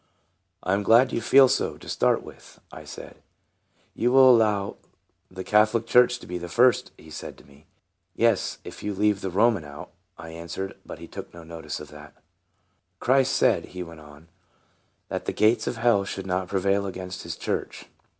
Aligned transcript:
"I 0.63 0.73
am 0.73 0.81
glad 0.81 1.13
you 1.13 1.21
feel 1.21 1.47
so, 1.47 1.77
to 1.77 1.87
start 1.87 2.23
with," 2.23 2.59
I 2.71 2.85
said. 2.85 3.13
WORD 3.13 3.13
OJ< 3.13 3.13
TESTIMONY. 3.13 3.83
67" 3.93 3.93
You 4.01 4.11
will 4.11 4.31
allow 4.35 4.75
the 5.29 5.43
Catholic 5.43 5.85
church 5.85 6.17
to 6.17 6.25
be 6.25 6.39
the 6.39 6.49
first," 6.49 6.89
he 6.97 7.11
said 7.11 7.37
to 7.37 7.45
me." 7.45 7.67
Yes, 8.15 8.57
if 8.63 8.81
you 8.81 8.95
leave 8.95 9.21
the 9.21 9.29
Roman 9.29 9.63
out," 9.63 9.91
I 10.17 10.29
an 10.29 10.47
swered. 10.47 10.73
But 10.83 10.97
he 10.97 11.07
took 11.07 11.31
no 11.35 11.43
notice 11.43 11.79
of 11.79 11.89
that." 11.89 12.15
Christ 12.99 13.35
said," 13.35 13.65
he 13.65 13.83
went 13.83 13.99
on," 13.99 14.27
that 15.09 15.25
the 15.25 15.33
gates 15.33 15.67
of 15.67 15.77
hell 15.77 16.03
should 16.03 16.25
not 16.25 16.47
prevail 16.47 16.87
against 16.87 17.21
his 17.21 17.37
church. 17.37 17.85